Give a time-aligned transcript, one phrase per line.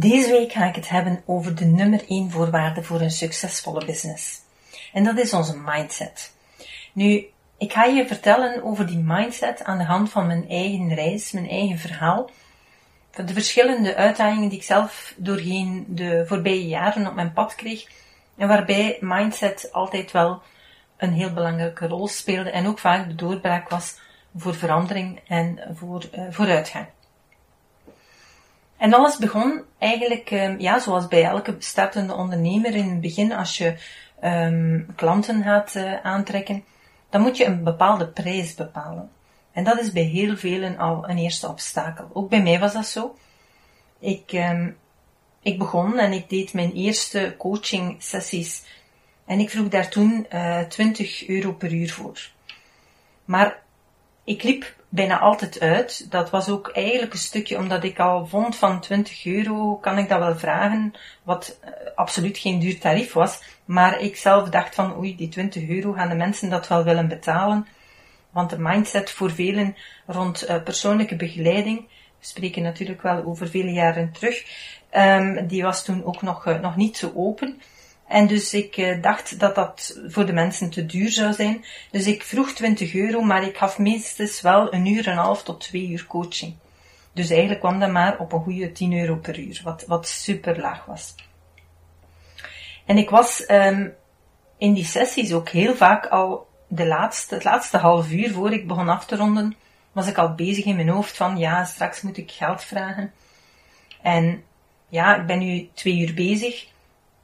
[0.00, 4.40] Deze week ga ik het hebben over de nummer 1 voorwaarde voor een succesvolle business.
[4.92, 6.34] En dat is onze mindset.
[6.92, 7.26] Nu,
[7.58, 11.48] ik ga je vertellen over die mindset aan de hand van mijn eigen reis, mijn
[11.48, 12.30] eigen verhaal.
[13.10, 17.84] Van de verschillende uitdagingen die ik zelf doorheen de voorbije jaren op mijn pad kreeg.
[18.36, 20.42] En waarbij mindset altijd wel
[20.96, 23.98] een heel belangrijke rol speelde en ook vaak de doorbraak was
[24.36, 26.86] voor verandering en voor uh, vooruitgang.
[28.80, 33.58] En alles begon eigenlijk, ehm, ja, zoals bij elke startende ondernemer in het begin, als
[33.58, 33.76] je
[34.24, 36.64] um, klanten gaat uh, aantrekken,
[37.10, 39.10] dan moet je een bepaalde prijs bepalen.
[39.52, 42.10] En dat is bij heel velen al een eerste obstakel.
[42.12, 43.16] Ook bij mij was dat zo.
[43.98, 44.76] Ik, um,
[45.42, 48.64] ik begon en ik deed mijn eerste coaching sessies
[49.26, 52.30] en ik vroeg daar toen uh, eh, 20 euro per uur voor.
[53.24, 53.62] Maar
[54.24, 56.10] ik liep bijna altijd uit.
[56.10, 60.08] Dat was ook eigenlijk een stukje omdat ik al vond van 20 euro kan ik
[60.08, 63.42] dat wel vragen, wat uh, absoluut geen duur tarief was.
[63.64, 67.08] Maar ik zelf dacht van oei, die 20 euro gaan de mensen dat wel willen
[67.08, 67.66] betalen.
[68.30, 71.78] Want de mindset voor velen rond uh, persoonlijke begeleiding,
[72.18, 74.44] we spreken natuurlijk wel over vele jaren terug,
[74.96, 77.60] um, die was toen ook nog, uh, nog niet zo open.
[78.10, 81.64] En dus ik uh, dacht dat dat voor de mensen te duur zou zijn.
[81.90, 85.42] Dus ik vroeg 20 euro, maar ik gaf meestal wel een uur en een half
[85.42, 86.54] tot twee uur coaching.
[87.12, 90.60] Dus eigenlijk kwam dat maar op een goede 10 euro per uur, wat, wat super
[90.60, 91.14] laag was.
[92.86, 93.94] En ik was um,
[94.58, 98.66] in die sessies ook heel vaak al de laatste, het laatste half uur voor ik
[98.66, 99.56] begon af te ronden,
[99.92, 103.12] was ik al bezig in mijn hoofd van ja, straks moet ik geld vragen.
[104.02, 104.42] En
[104.88, 106.68] ja, ik ben nu twee uur bezig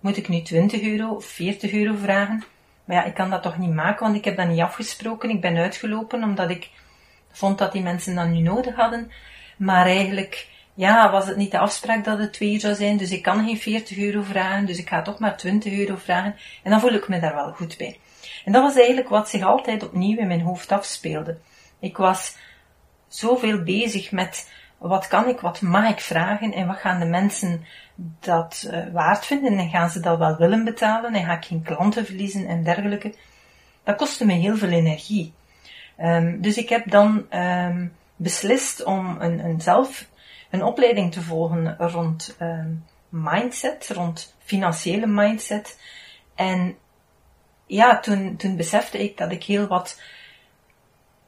[0.01, 2.45] moet ik nu 20 euro of 40 euro vragen?
[2.85, 5.31] Maar ja, ik kan dat toch niet maken, want ik heb dat niet afgesproken.
[5.31, 6.71] Ik ben uitgelopen omdat ik
[7.31, 9.11] vond dat die mensen dat nu nodig hadden.
[9.57, 13.11] Maar eigenlijk, ja, was het niet de afspraak dat het 2 uur zou zijn, dus
[13.11, 16.37] ik kan geen 40 euro vragen, dus ik ga toch maar 20 euro vragen.
[16.63, 17.99] En dan voel ik me daar wel goed bij.
[18.45, 21.39] En dat was eigenlijk wat zich altijd opnieuw in mijn hoofd afspeelde.
[21.79, 22.37] Ik was
[23.09, 27.65] zoveel bezig met wat kan ik, wat mag ik vragen en wat gaan de mensen
[28.21, 31.63] dat uh, waard vinden en gaan ze dat wel willen betalen en ga ik geen
[31.63, 33.15] klanten verliezen en dergelijke.
[33.85, 35.33] Dat kostte me heel veel energie.
[36.01, 40.09] Um, dus ik heb dan um, beslist om een, een, zelf
[40.51, 45.81] een opleiding te volgen rond um, mindset, rond financiële mindset.
[46.35, 46.77] En
[47.67, 50.01] ja, toen, toen besefte ik dat ik heel wat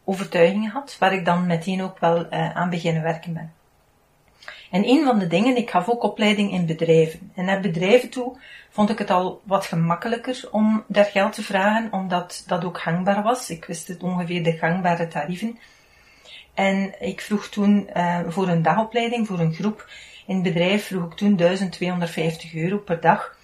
[0.05, 3.53] overtuigingen had, waar ik dan meteen ook wel uh, aan beginnen werken ben.
[4.71, 7.33] En een van de dingen, ik gaf ook opleiding in bedrijven.
[7.35, 8.39] En naar bedrijven toe
[8.71, 13.23] vond ik het al wat gemakkelijker om daar geld te vragen, omdat dat ook gangbaar
[13.23, 13.51] was.
[13.51, 15.59] Ik wist het ongeveer de gangbare tarieven.
[16.55, 19.89] En ik vroeg toen uh, voor een dagopleiding, voor een groep
[20.27, 23.37] in het bedrijf, vroeg ik toen 1250 euro per dag.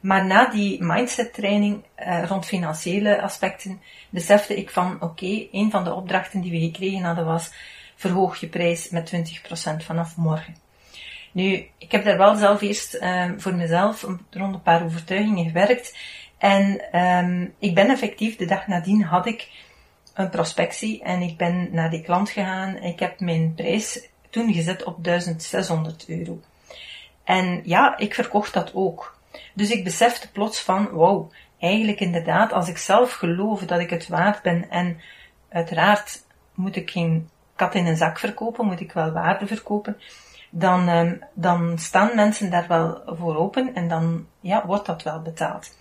[0.00, 5.70] Maar na die mindset training uh, rond financiële aspecten besefte ik van oké, okay, een
[5.70, 7.50] van de opdrachten die we gekregen hadden was
[8.00, 10.56] verhoog je prijs met 20% vanaf morgen.
[11.32, 15.96] Nu, ik heb daar wel zelf eerst uh, voor mezelf rond een paar overtuigingen gewerkt.
[16.38, 19.48] En um, ik ben effectief, de dag nadien had ik
[20.14, 22.76] een prospectie en ik ben naar die klant gegaan.
[22.76, 26.40] Ik heb mijn prijs toen gezet op 1600 euro.
[27.24, 29.18] En ja, ik verkocht dat ook.
[29.54, 34.08] Dus ik besefte plots van, wow, eigenlijk inderdaad, als ik zelf geloof dat ik het
[34.08, 35.00] waard ben en
[35.48, 36.22] uiteraard
[36.54, 37.28] moet ik geen
[37.60, 39.96] kat in een zak verkopen, moet ik wel waarde verkopen,
[40.50, 45.22] dan, um, dan staan mensen daar wel voor open en dan ja, wordt dat wel
[45.22, 45.76] betaald.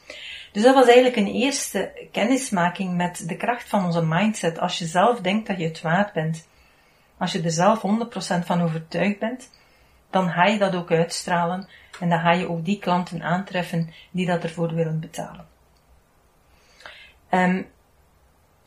[0.52, 4.60] Dus dat was eigenlijk een eerste kennismaking met de kracht van onze mindset.
[4.60, 6.48] Als je zelf denkt dat je het waard bent,
[7.18, 9.50] als je er zelf 100% van overtuigd bent,
[10.10, 11.68] dan ga je dat ook uitstralen
[12.00, 15.48] en dan ga je ook die klanten aantreffen die dat ervoor willen betalen.
[17.32, 17.68] Um,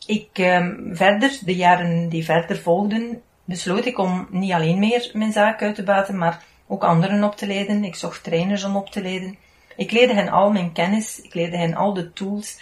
[0.06, 5.32] ik, um, verder, de jaren die verder volgden, besloot ik om niet alleen meer mijn
[5.32, 7.84] zaak uit te baten, maar ook anderen op te leiden.
[7.84, 9.36] Ik zocht trainers om op te leiden.
[9.76, 12.58] Ik leerde hen al mijn kennis, ik leerde hen al de tools.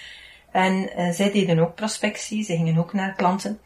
[0.51, 3.61] En uh, zij deden ook prospectie, ze gingen ook naar klanten.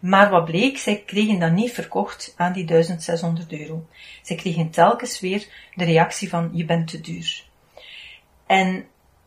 [0.00, 3.86] Maar wat bleek, zij kregen dat niet verkocht aan die 1600 euro.
[4.22, 7.44] Zij kregen telkens weer de reactie van, je bent te duur.
[8.46, 8.86] En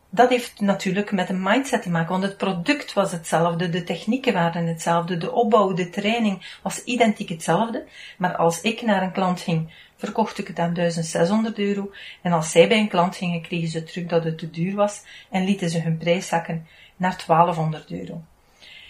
[0.10, 4.34] dat heeft natuurlijk met een mindset te maken, want het product was hetzelfde, de technieken
[4.34, 7.86] waren hetzelfde, de opbouw, de training was identiek hetzelfde.
[8.18, 11.92] Maar als ik naar een klant ging, verkocht ik het aan 1600 euro.
[12.22, 15.04] En als zij bij een klant gingen, kregen ze terug dat het te duur was
[15.30, 18.22] en lieten ze hun prijs zakken naar 1200 euro.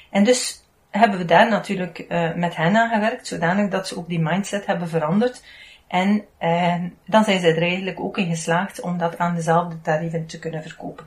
[0.09, 4.09] En dus hebben we daar natuurlijk uh, met hen aan gewerkt, zodanig dat ze ook
[4.09, 5.43] die mindset hebben veranderd.
[5.89, 6.75] En uh,
[7.05, 10.61] dan zijn ze er eigenlijk ook in geslaagd om dat aan dezelfde tarieven te kunnen
[10.61, 11.05] verkopen.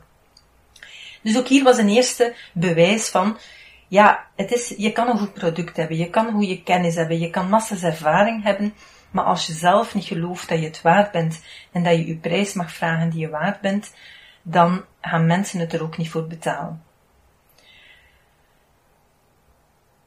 [1.22, 3.38] Dus ook hier was een eerste bewijs van,
[3.88, 7.30] ja, het is, je kan een goed product hebben, je kan goede kennis hebben, je
[7.30, 8.74] kan massas ervaring hebben,
[9.10, 12.16] maar als je zelf niet gelooft dat je het waard bent en dat je je
[12.16, 13.94] prijs mag vragen die je waard bent,
[14.42, 16.82] dan gaan mensen het er ook niet voor betalen.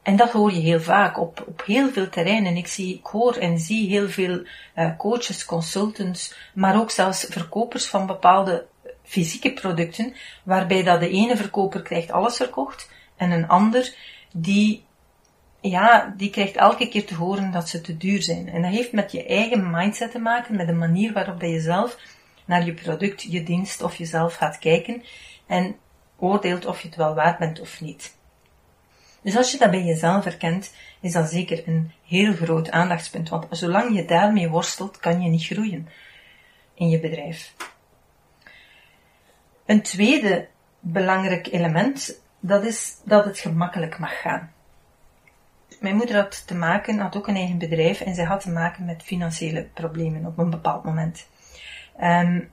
[0.06, 2.56] En dat hoor je heel vaak op, op heel veel terreinen.
[2.56, 7.86] Ik, zie, ik hoor en zie heel veel uh, coaches, consultants, maar ook zelfs verkopers
[7.86, 8.66] van bepaalde
[9.02, 13.94] fysieke producten, waarbij dat de ene verkoper krijgt alles verkocht en een ander
[14.32, 14.84] die,
[15.60, 18.48] ja, die krijgt elke keer te horen dat ze te duur zijn.
[18.48, 21.60] En dat heeft met je eigen mindset te maken, met de manier waarop dat je
[21.60, 21.98] zelf
[22.44, 25.02] naar je product, je dienst of jezelf gaat kijken
[25.46, 25.76] en
[26.16, 28.15] oordeelt of je het wel waard bent of niet.
[29.26, 33.46] Dus als je dat bij jezelf herkent, is dat zeker een heel groot aandachtspunt, want
[33.50, 35.88] zolang je daarmee worstelt, kan je niet groeien
[36.74, 37.54] in je bedrijf.
[39.64, 40.48] Een tweede
[40.80, 44.52] belangrijk element, dat is dat het gemakkelijk mag gaan.
[45.80, 48.84] Mijn moeder had te maken, had ook een eigen bedrijf en zij had te maken
[48.84, 51.28] met financiële problemen op een bepaald moment.
[52.00, 52.50] Um,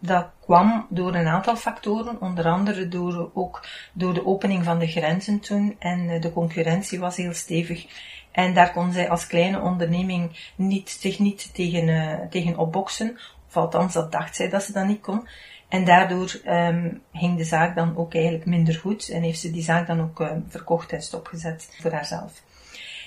[0.00, 4.86] dat kwam door een aantal factoren, onder andere door, ook door de opening van de
[4.86, 7.86] grenzen toen en eh, de concurrentie was heel stevig.
[8.32, 13.18] En daar kon zij als kleine onderneming niet, zich niet tegen, uh, tegen opboksen,
[13.48, 15.28] of althans dat dacht zij dat ze dat niet kon.
[15.68, 19.62] En daardoor um, ging de zaak dan ook eigenlijk minder goed en heeft ze die
[19.62, 22.42] zaak dan ook uh, verkocht en stopgezet voor haarzelf.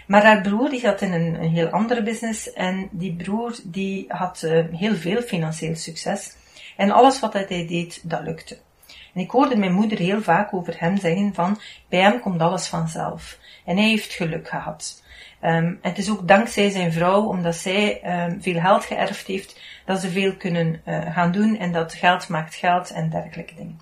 [0.08, 4.42] Maar haar broer die zat in een, heel andere business en die broer die had
[4.46, 6.36] uh, heel veel financieel succes.
[6.78, 8.58] En alles wat hij deed, dat lukte.
[9.14, 11.60] En ik hoorde mijn moeder heel vaak over hem zeggen van,
[11.90, 13.38] bij hem komt alles vanzelf.
[13.66, 15.04] En hij heeft geluk gehad.
[15.42, 20.00] Um, het is ook dankzij zijn vrouw, omdat zij um, veel geld geërfd heeft, dat
[20.02, 23.80] ze veel kunnen uh, gaan doen en dat geld maakt geld en dergelijke dingen.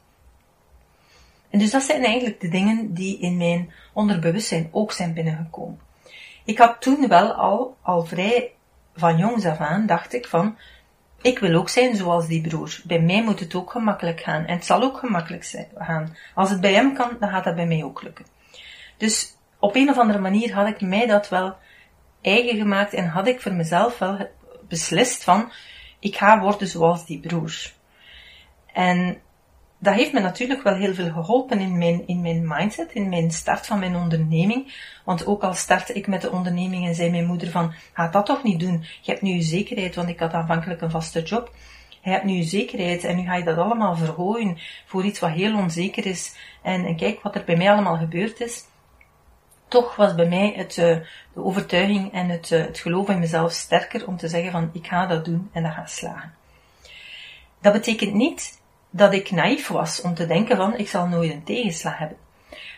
[1.49, 5.79] En dus dat zijn eigenlijk de dingen die in mijn onderbewustzijn ook zijn binnengekomen.
[6.43, 8.51] Ik had toen wel al, al vrij
[8.95, 10.57] van jongs af aan, dacht ik van,
[11.21, 12.79] ik wil ook zijn zoals die broer.
[12.83, 14.45] Bij mij moet het ook gemakkelijk gaan.
[14.45, 16.15] En het zal ook gemakkelijk zijn, gaan.
[16.35, 18.25] Als het bij hem kan, dan gaat dat bij mij ook lukken.
[18.97, 21.55] Dus op een of andere manier had ik mij dat wel
[22.21, 24.29] eigen gemaakt en had ik voor mezelf wel
[24.67, 25.51] beslist van,
[25.99, 27.71] ik ga worden zoals die broer.
[28.73, 29.21] En
[29.83, 33.31] dat heeft me natuurlijk wel heel veel geholpen in mijn, in mijn mindset, in mijn
[33.31, 34.73] start van mijn onderneming.
[35.05, 38.25] Want ook al startte ik met de onderneming en zei mijn moeder van, ga dat
[38.25, 38.85] toch niet doen.
[39.01, 41.51] Je hebt nu je zekerheid, want ik had aanvankelijk een vaste job.
[42.01, 45.29] Je hebt nu je zekerheid en nu ga je dat allemaal vergooien voor iets wat
[45.29, 46.35] heel onzeker is.
[46.61, 48.63] En, kijk wat er bij mij allemaal gebeurd is.
[49.67, 50.85] Toch was bij mij het, uh,
[51.33, 54.87] de overtuiging en het, uh, het geloof in mezelf sterker om te zeggen van, ik
[54.87, 56.33] ga dat doen en dat gaat slagen.
[57.61, 58.60] Dat betekent niet
[58.91, 62.17] dat ik naïef was om te denken van ik zal nooit een tegenslag hebben.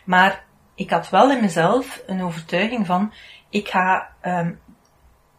[0.04, 0.44] Maar
[0.74, 3.12] ik had wel in mezelf een overtuiging van
[3.48, 4.60] ik ga, um,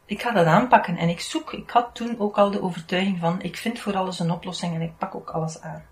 [0.06, 1.54] ik ga dat aanpakken en ik zoek.
[1.54, 4.82] Ik had toen ook al de overtuiging van ik vind voor alles een oplossing en
[4.82, 5.84] ik pak ook alles aan.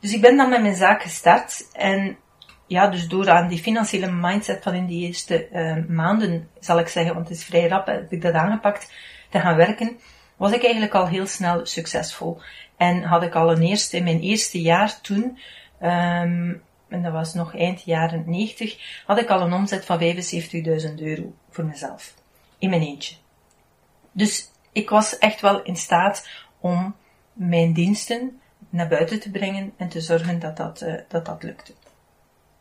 [0.00, 2.16] Dus ik ben dan met mijn zaak gestart en
[2.66, 6.88] ja, dus door aan die financiële mindset van in die eerste uh, maanden, zal ik
[6.88, 8.92] zeggen, want het is vrij rap, heb ik dat aangepakt,
[9.30, 9.98] te gaan werken,
[10.40, 12.40] was ik eigenlijk al heel snel succesvol.
[12.76, 15.38] En had ik al een eerste, in mijn eerste jaar toen,
[15.82, 20.94] um, en dat was nog eind jaren 90, had ik al een omzet van 75.000
[20.94, 22.14] euro voor mezelf.
[22.58, 23.14] In mijn eentje.
[24.12, 26.28] Dus ik was echt wel in staat
[26.60, 26.94] om
[27.32, 31.72] mijn diensten naar buiten te brengen en te zorgen dat dat, uh, dat, dat lukte.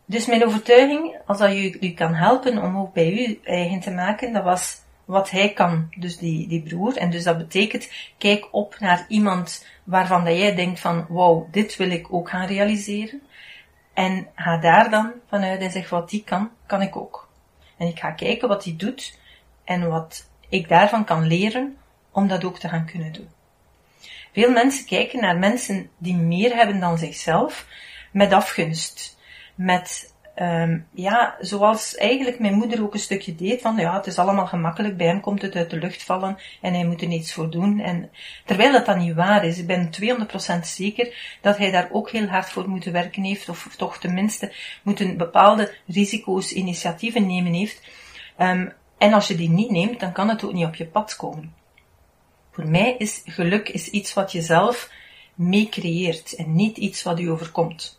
[0.05, 3.91] Dus mijn overtuiging, als dat u, u kan helpen om ook bij u eigen te
[3.91, 6.97] maken, dat was wat hij kan, dus die, die broer.
[6.97, 11.75] En dus dat betekent, kijk op naar iemand waarvan dat jij denkt van, wauw, dit
[11.75, 13.21] wil ik ook gaan realiseren.
[13.93, 17.29] En ga daar dan vanuit en zeg, wat die kan, kan ik ook.
[17.77, 19.19] En ik ga kijken wat hij doet
[19.63, 21.77] en wat ik daarvan kan leren
[22.11, 23.29] om dat ook te gaan kunnen doen.
[24.33, 27.67] Veel mensen kijken naar mensen die meer hebben dan zichzelf
[28.11, 29.17] met afgunst,
[29.55, 34.17] met um, ja, zoals eigenlijk mijn moeder ook een stukje deed, van ja, het is
[34.17, 37.33] allemaal gemakkelijk, bij hem komt het uit de lucht vallen en hij moet er niets
[37.33, 37.79] voor doen.
[37.79, 38.09] En
[38.45, 39.89] terwijl dat dan niet waar is, ik ben
[40.57, 44.53] 200% zeker dat hij daar ook heel hard voor moeten werken heeft, of toch tenminste
[44.83, 47.81] moeten bepaalde risico's, initiatieven nemen heeft.
[48.37, 51.15] Um, en als je die niet neemt, dan kan het ook niet op je pad
[51.15, 51.53] komen.
[52.51, 54.91] Voor mij is geluk is iets wat je zelf
[55.35, 57.98] mee creëert en niet iets wat u overkomt.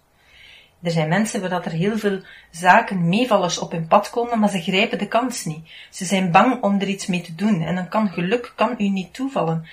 [0.82, 2.20] Er zijn mensen waar dat er heel veel
[2.50, 5.68] zaken, meevallers op hun pad komen, maar ze grijpen de kans niet.
[5.90, 8.88] Ze zijn bang om er iets mee te doen en dan kan geluk kan u
[8.88, 9.66] niet toevallen.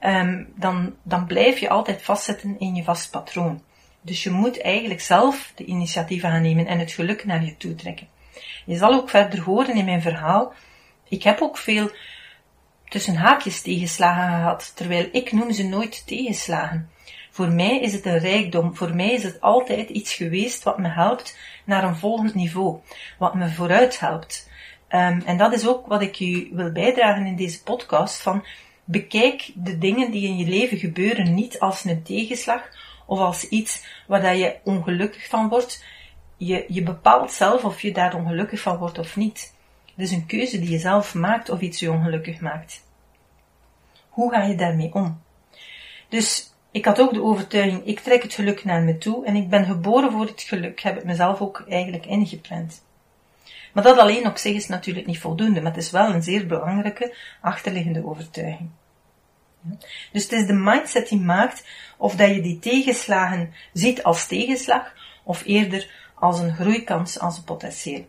[0.00, 3.62] Um, dan, dan blijf je altijd vastzitten in je vast patroon.
[4.00, 7.74] Dus je moet eigenlijk zelf de initiatieven gaan nemen en het geluk naar je toe
[7.74, 8.08] trekken.
[8.64, 10.52] Je zal ook verder horen in mijn verhaal.
[11.08, 11.90] Ik heb ook veel
[12.88, 16.90] tussen haakjes tegenslagen gehad, terwijl ik noem ze nooit tegenslagen.
[17.32, 18.76] Voor mij is het een rijkdom.
[18.76, 22.78] Voor mij is het altijd iets geweest wat me helpt naar een volgend niveau.
[23.18, 24.50] Wat me vooruit helpt.
[24.88, 28.22] Um, en dat is ook wat ik u wil bijdragen in deze podcast.
[28.22, 28.44] Van
[28.84, 32.68] bekijk de dingen die in je leven gebeuren niet als een tegenslag
[33.06, 35.84] of als iets waar je ongelukkig van wordt.
[36.36, 39.54] Je, je bepaalt zelf of je daar ongelukkig van wordt of niet.
[39.94, 42.82] Het is een keuze die je zelf maakt of iets je ongelukkig maakt.
[44.08, 45.20] Hoe ga je daarmee om?
[46.08, 49.48] Dus ik had ook de overtuiging, ik trek het geluk naar me toe en ik
[49.48, 52.82] ben geboren voor het geluk, heb ik mezelf ook eigenlijk ingepland.
[53.72, 56.46] Maar dat alleen op zich is natuurlijk niet voldoende, maar het is wel een zeer
[56.46, 58.70] belangrijke achterliggende overtuiging.
[60.12, 61.64] Dus het is de mindset die maakt
[61.96, 67.44] of dat je die tegenslagen ziet als tegenslag of eerder als een groeikans, als een
[67.44, 68.06] potentieel.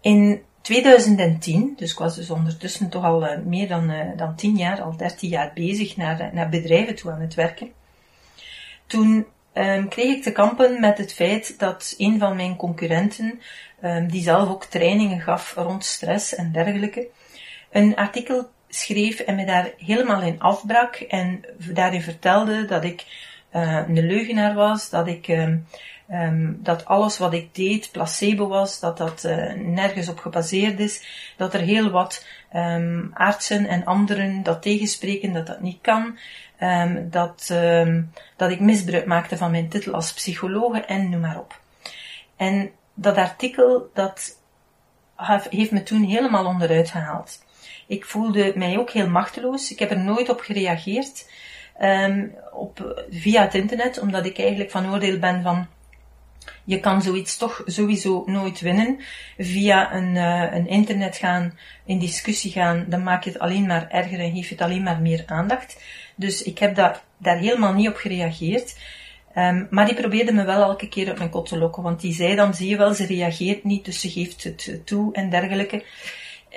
[0.00, 4.56] In 2010, dus ik was dus ondertussen toch al uh, meer dan, uh, dan 10
[4.56, 7.72] jaar, al 13 jaar bezig naar, eh, naar bedrijven toe aan het werken.
[8.86, 13.40] Toen um, kreeg ik te kampen met het feit dat een van mijn concurrenten,
[13.82, 17.06] um, die zelf ook trainingen gaf rond stress en dergelijke,
[17.70, 23.04] een artikel schreef en me daar helemaal in afbrak en daarin vertelde dat ik
[23.50, 25.66] een leugenaar was, dat ik um,
[26.10, 31.06] um, dat alles wat ik deed placebo was, dat dat uh, nergens op gebaseerd is,
[31.36, 36.18] dat er heel wat um, artsen en anderen dat tegenspreken, dat dat niet kan,
[36.60, 37.54] um, dat,
[38.36, 41.60] dat ik misbruik maakte van mijn titel als psychologe en noem maar op.
[42.36, 44.36] En dat artikel, dat
[45.50, 47.44] heeft me toen helemaal onderuit gehaald.
[47.86, 49.72] Ik voelde mij ook heel machteloos.
[49.72, 51.30] Ik heb er nooit op gereageerd.
[52.52, 55.66] Op, via het internet, omdat ik eigenlijk van oordeel ben van
[56.64, 59.00] je kan zoiets toch sowieso nooit winnen.
[59.38, 63.88] Via een, uh, een internet gaan, in discussie gaan, dan maak je het alleen maar
[63.90, 65.82] erger en geef je het alleen maar meer aandacht.
[66.16, 68.76] Dus ik heb daar, daar helemaal niet op gereageerd.
[69.36, 72.12] Um, maar die probeerde me wel elke keer op mijn kot te lokken, want die
[72.12, 75.84] zei dan, zie je wel, ze reageert niet, dus ze geeft het toe en dergelijke.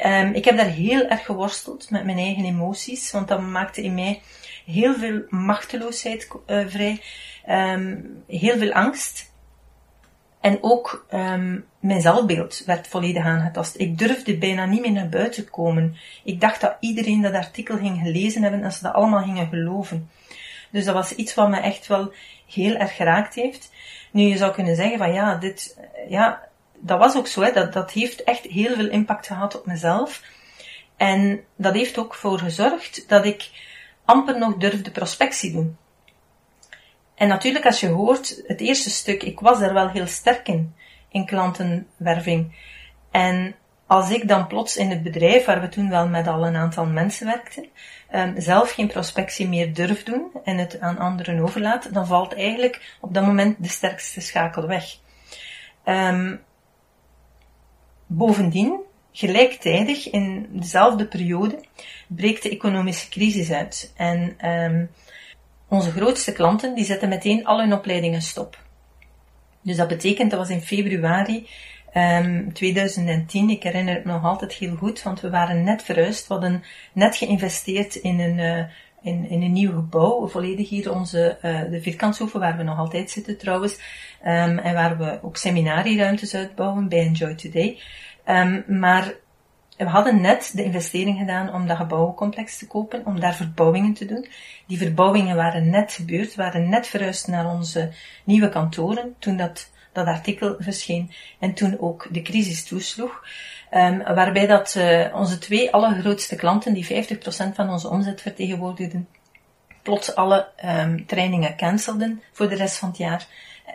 [0.05, 3.93] Um, ik heb daar heel erg geworsteld met mijn eigen emoties, want dat maakte in
[3.93, 4.21] mij
[4.65, 7.01] heel veel machteloosheid uh, vrij,
[7.49, 9.30] um, heel veel angst.
[10.41, 13.79] En ook um, mijn zelfbeeld werd volledig aangetast.
[13.79, 15.97] Ik durfde bijna niet meer naar buiten komen.
[16.23, 20.09] Ik dacht dat iedereen dat artikel ging gelezen hebben en ze dat allemaal gingen geloven.
[20.71, 22.13] Dus dat was iets wat me echt wel
[22.53, 23.71] heel erg geraakt heeft.
[24.11, 25.77] Nu, je zou kunnen zeggen van ja, dit,
[26.09, 26.47] ja,
[26.79, 27.51] dat was ook zo, hè.
[27.51, 30.21] Dat, dat heeft echt heel veel impact gehad op mezelf.
[30.97, 33.49] En dat heeft ook voor gezorgd dat ik
[34.05, 35.77] amper nog durfde prospectie doen.
[37.21, 40.75] En natuurlijk, als je hoort, het eerste stuk, ik was er wel heel sterk in,
[41.09, 42.55] in klantenwerving.
[43.11, 43.55] En
[43.87, 46.85] als ik dan plots in het bedrijf, waar we toen wel met al een aantal
[46.85, 47.65] mensen werkten,
[48.15, 52.97] um, zelf geen prospectie meer durf doen en het aan anderen overlaat, dan valt eigenlijk
[53.01, 54.97] op dat moment de sterkste schakel weg.
[55.85, 56.41] Um,
[58.07, 58.79] bovendien,
[59.11, 61.59] gelijktijdig, in dezelfde periode,
[62.07, 63.93] breekt de economische crisis uit.
[63.95, 64.89] En um,
[65.71, 68.57] onze grootste klanten die zetten meteen al hun opleidingen stop.
[69.61, 71.45] Dus dat betekent, dat was in februari um,
[71.93, 76.33] ehm, 2010, ik herinner het nog altijd heel goed, want we waren net verhuisd, we
[76.33, 76.63] hadden
[76.93, 78.63] net geïnvesteerd in een, uh,
[79.01, 83.11] in, in een nieuw gebouw, volledig hier onze, uh, de Vierkantshoeven, waar we nog altijd
[83.11, 83.73] zitten trouwens,
[84.25, 87.79] um, en waar we ook seminarieruimtes uitbouwen bij Enjoy Today.
[88.25, 89.13] Um, maar
[89.85, 94.05] we hadden net de investering gedaan om dat gebouwencomplex te kopen, om daar verbouwingen te
[94.05, 94.27] doen.
[94.67, 97.91] Die verbouwingen waren net gebeurd, waren net verhuisd naar onze
[98.23, 103.23] nieuwe kantoren toen dat, dat artikel verscheen en toen ook de crisis toesloeg.
[103.73, 107.17] Um, waarbij dat uh, onze twee allergrootste klanten, die 50%
[107.53, 109.07] van onze omzet vertegenwoordigden,
[109.81, 113.27] plots alle um, trainingen cancelden voor de rest van het jaar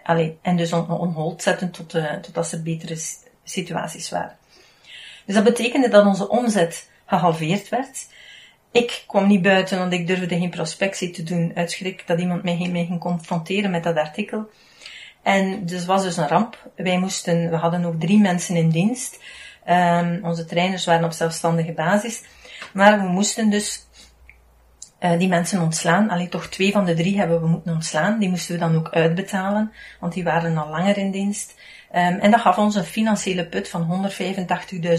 [0.03, 2.97] allee, en dus on, hold zetten tot, uh, totdat er betere
[3.45, 4.37] situaties waren.
[5.27, 8.07] Dus dat betekende dat onze omzet gehalveerd werd.
[8.71, 12.57] Ik kwam niet buiten, want ik durfde geen prospectie te doen, uit dat iemand mij
[12.57, 14.51] ging confronteren met dat artikel.
[15.23, 16.71] En dus was dus een ramp.
[16.77, 19.23] Wij moesten, we hadden nog drie mensen in dienst.
[19.69, 22.23] Um, onze trainers waren op zelfstandige basis.
[22.73, 23.87] Maar we moesten dus
[25.01, 26.11] uh, die mensen ontslaan.
[26.11, 28.19] Alleen toch twee van de drie hebben we moeten ontslaan.
[28.19, 31.55] Die moesten we dan ook uitbetalen, want die waren al langer in dienst.
[31.93, 34.11] Um, en dat gaf ons een financiële put van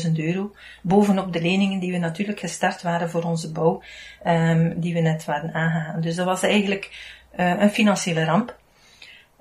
[0.06, 3.82] 185.000 euro, bovenop de leningen die we natuurlijk gestart waren voor onze bouw,
[4.25, 6.01] um, die we net waren aangegaan.
[6.01, 8.58] Dus dat was eigenlijk uh, een financiële ramp.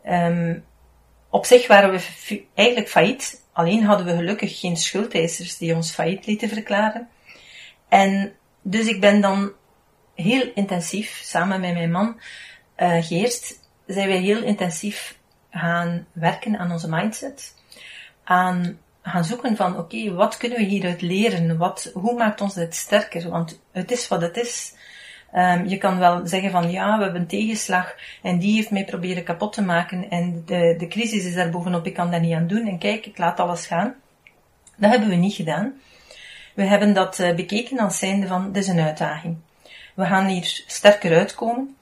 [0.08, 0.64] Um,
[1.30, 6.26] op zich waren we eigenlijk failliet, alleen hadden we gelukkig geen schuldeisers die ons failliet
[6.26, 7.08] lieten verklaren.
[7.88, 9.52] En dus ik ben dan
[10.14, 12.20] heel intensief, samen met mijn man
[12.78, 15.15] uh, Geert, zijn wij heel intensief
[15.58, 17.54] gaan werken aan onze mindset.
[18.24, 21.56] Aan gaan zoeken van, oké, wat kunnen we hieruit leren?
[21.56, 23.30] Wat, hoe maakt ons dit sterker?
[23.30, 24.74] Want het is wat het is.
[25.34, 28.84] Um, je kan wel zeggen van, ja, we hebben een tegenslag en die heeft mij
[28.84, 32.34] proberen kapot te maken en de, de crisis is daar bovenop, ik kan daar niet
[32.34, 33.94] aan doen en kijk, ik laat alles gaan.
[34.76, 35.80] Dat hebben we niet gedaan.
[36.54, 39.36] We hebben dat uh, bekeken als zijnde van, dit is een uitdaging.
[39.94, 41.76] We gaan hier sterker uitkomen.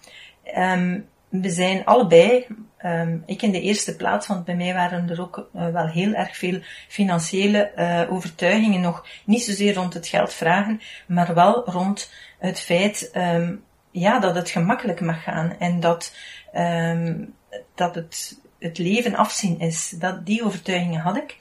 [0.56, 1.08] Um,
[1.40, 2.46] we zijn allebei,
[2.84, 6.12] um, ik in de eerste plaats, want bij mij waren er ook uh, wel heel
[6.12, 12.12] erg veel financiële uh, overtuigingen nog, niet zozeer rond het geld vragen, maar wel rond
[12.38, 16.14] het feit um, ja, dat het gemakkelijk mag gaan en dat,
[16.54, 17.34] um,
[17.74, 19.90] dat het, het leven afzien is.
[19.90, 21.38] Dat, die overtuigingen had ik.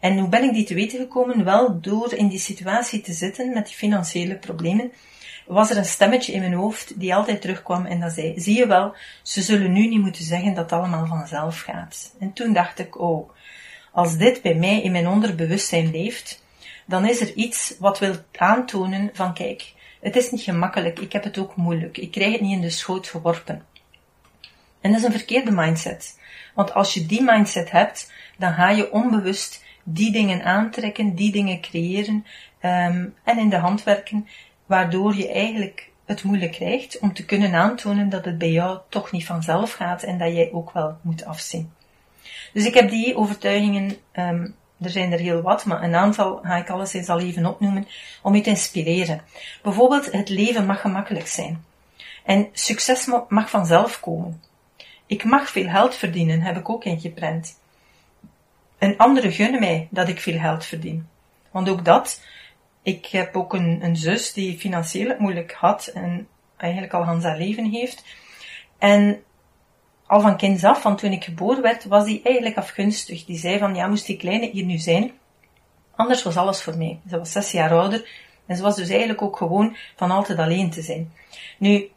[0.00, 1.44] En hoe ben ik die te weten gekomen?
[1.44, 4.92] Wel door in die situatie te zitten met die financiële problemen
[5.48, 8.66] was er een stemmetje in mijn hoofd die altijd terugkwam en dat zei, zie je
[8.66, 12.14] wel, ze zullen nu niet moeten zeggen dat het allemaal vanzelf gaat.
[12.18, 13.30] En toen dacht ik, oh,
[13.92, 16.44] als dit bij mij in mijn onderbewustzijn leeft,
[16.86, 21.24] dan is er iets wat wil aantonen van kijk, het is niet gemakkelijk, ik heb
[21.24, 23.64] het ook moeilijk, ik krijg het niet in de schoot geworpen.
[24.80, 26.18] En dat is een verkeerde mindset.
[26.54, 31.60] Want als je die mindset hebt, dan ga je onbewust die dingen aantrekken, die dingen
[31.60, 32.24] creëren
[32.62, 34.28] um, en in de hand werken
[34.66, 39.12] waardoor je eigenlijk het moeilijk krijgt om te kunnen aantonen dat het bij jou toch
[39.12, 41.72] niet vanzelf gaat en dat jij ook wel moet afzien.
[42.52, 46.56] Dus ik heb die overtuigingen, um, er zijn er heel wat, maar een aantal ga
[46.56, 47.86] ik alleszins al even opnoemen,
[48.22, 49.20] om je te inspireren.
[49.62, 51.64] Bijvoorbeeld, het leven mag gemakkelijk zijn.
[52.24, 54.42] En succes mag vanzelf komen.
[55.06, 57.58] Ik mag veel geld verdienen, heb ik ook ingeprent.
[58.78, 61.08] En anderen gunnen mij dat ik veel geld verdien.
[61.50, 62.20] Want ook dat
[62.88, 67.38] ik heb ook een, een zus die financieel moeilijk had en eigenlijk al Hans haar
[67.38, 68.04] leven heeft.
[68.78, 69.22] En
[70.06, 73.24] al van kinds af, van toen ik geboren werd, was die eigenlijk afgunstig.
[73.24, 75.12] Die zei van, ja, moest die kleine hier nu zijn?
[75.94, 77.00] Anders was alles voor mij.
[77.08, 78.08] Ze was zes jaar ouder
[78.46, 81.12] en ze was dus eigenlijk ook gewoon van altijd alleen te zijn.
[81.58, 81.90] Nu,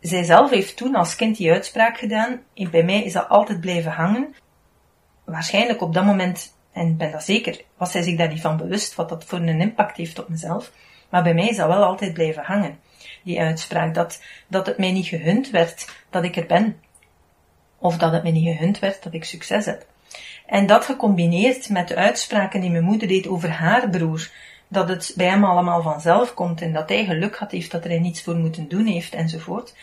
[0.00, 2.40] zij zelf heeft toen als kind die uitspraak gedaan.
[2.70, 4.34] Bij mij is dat altijd blijven hangen.
[5.24, 8.94] Waarschijnlijk op dat moment en ben dat zeker, was zij zich daar niet van bewust
[8.94, 10.72] wat dat voor een impact heeft op mezelf.
[11.08, 12.78] Maar bij mij is dat wel altijd blijven hangen.
[13.22, 16.80] Die uitspraak dat, dat het mij niet gehund werd dat ik er ben.
[17.78, 19.86] Of dat het mij niet gehund werd dat ik succes heb.
[20.46, 24.30] En dat gecombineerd met de uitspraken die mijn moeder deed over haar broer,
[24.68, 27.90] dat het bij hem allemaal vanzelf komt en dat hij geluk had heeft dat er
[27.90, 29.74] hij niets voor moeten doen heeft enzovoort,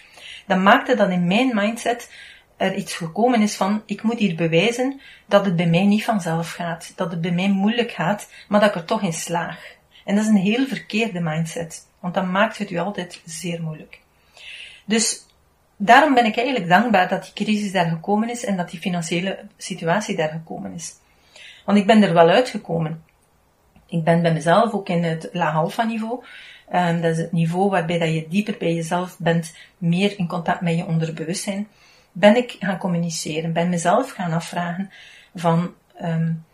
[0.48, 2.12] dan maakte dat in mijn mindset
[2.62, 6.52] er iets gekomen is van, ik moet hier bewijzen dat het bij mij niet vanzelf
[6.52, 9.76] gaat, dat het bij mij moeilijk gaat, maar dat ik er toch in slaag.
[10.06, 14.00] En dat is een heel verkeerde mindset, want dan maakt het u altijd zeer moeilijk.
[14.86, 15.26] Dus
[15.78, 19.40] daarom ben ik eigenlijk dankbaar dat die crisis daar gekomen is en dat die financiële
[19.58, 20.94] situatie daar gekomen is.
[21.66, 23.04] Want ik ben er wel uitgekomen.
[23.88, 26.24] Ik ben bij mezelf ook in het laag alpha niveau.
[26.74, 30.62] Um, dat is het niveau waarbij dat je dieper bij jezelf bent, meer in contact
[30.62, 31.68] met je onderbewustzijn
[32.12, 34.92] ben ik gaan communiceren, ben mezelf gaan afvragen
[35.36, 36.46] van um,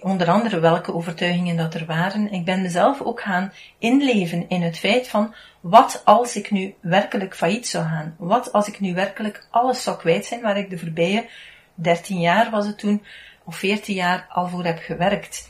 [0.00, 2.32] onder andere welke overtuigingen dat er waren.
[2.32, 7.36] Ik ben mezelf ook gaan inleven in het feit van wat als ik nu werkelijk
[7.36, 8.14] failliet zou gaan?
[8.18, 11.28] Wat als ik nu werkelijk alles zou kwijt zijn waar ik de voorbije
[11.74, 13.02] 13 jaar was het toen,
[13.44, 15.48] of 14 jaar al voor heb gewerkt.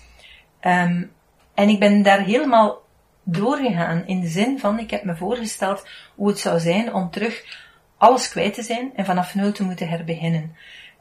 [0.63, 1.13] Um,
[1.55, 2.83] en ik ben daar helemaal
[3.23, 7.69] doorgegaan in de zin van ik heb me voorgesteld hoe het zou zijn om terug
[8.01, 10.57] alles kwijt te zijn en vanaf nul te moeten herbeginnen.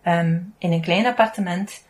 [0.05, 1.85] Um, in een klein appartement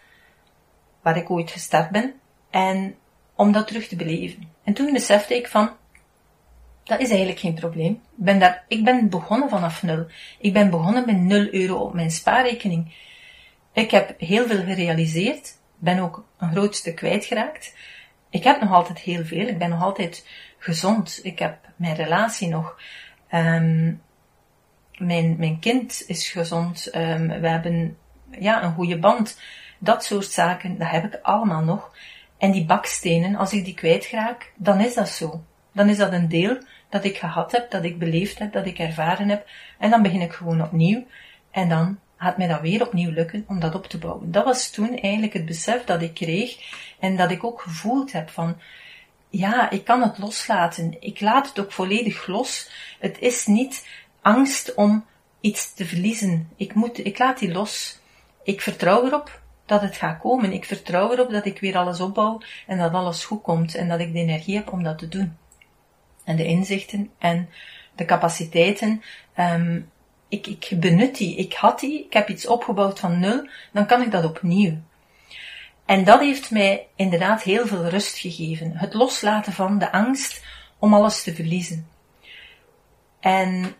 [1.01, 2.13] waar ik ooit gestart ben
[2.49, 2.95] en
[3.35, 4.51] om dat terug te beleven.
[4.63, 5.71] En toen besefte ik van,
[6.83, 7.91] dat is eigenlijk geen probleem.
[7.91, 10.05] Ik ben, daar, ik ben begonnen vanaf nul.
[10.39, 12.93] Ik ben begonnen met 0 euro op mijn spaarrekening.
[13.73, 17.75] Ik heb heel veel gerealiseerd, ben ook een groot stuk kwijtgeraakt.
[18.29, 22.47] Ik heb nog altijd heel veel, ik ben nog altijd gezond, ik heb mijn relatie
[22.47, 22.81] nog.
[23.33, 24.01] Um,
[24.99, 27.97] mijn, kind is gezond, um, we hebben
[28.39, 29.39] ja, een goede band.
[29.79, 31.91] Dat soort zaken, dat heb ik allemaal nog.
[32.37, 35.43] En die bakstenen, als ik die kwijtraak, dan is dat zo.
[35.71, 36.57] Dan is dat een deel
[36.89, 39.47] dat ik gehad heb, dat ik beleefd heb, dat ik ervaren heb.
[39.77, 41.05] En dan begin ik gewoon opnieuw.
[41.51, 44.31] En dan gaat mij dat weer opnieuw lukken om dat op te bouwen.
[44.31, 46.57] Dat was toen eigenlijk het besef dat ik kreeg
[46.99, 48.57] en dat ik ook gevoeld heb van,
[49.29, 50.95] ja, ik kan het loslaten.
[50.99, 52.69] Ik laat het ook volledig los.
[52.99, 53.87] Het is niet
[54.21, 55.05] angst om
[55.39, 56.49] iets te verliezen.
[56.55, 57.99] Ik moet, ik laat die los.
[58.43, 60.53] Ik vertrouw erop dat het gaat komen.
[60.53, 63.99] Ik vertrouw erop dat ik weer alles opbouw en dat alles goed komt en dat
[63.99, 65.37] ik de energie heb om dat te doen.
[66.23, 67.49] En de inzichten en
[67.95, 69.01] de capaciteiten.
[69.37, 69.89] Um,
[70.29, 71.35] ik, ik benut die.
[71.35, 72.05] Ik had die.
[72.05, 73.47] Ik heb iets opgebouwd van nul.
[73.71, 74.77] Dan kan ik dat opnieuw.
[75.85, 78.77] En dat heeft mij inderdaad heel veel rust gegeven.
[78.77, 80.43] Het loslaten van de angst
[80.79, 81.87] om alles te verliezen.
[83.19, 83.75] En